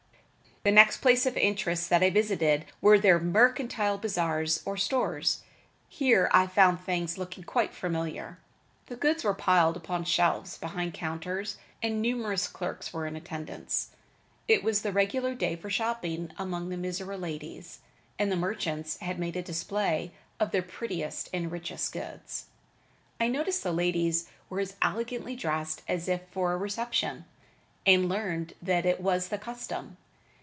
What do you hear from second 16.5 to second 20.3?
the Mizora ladies, and the merchants had made a display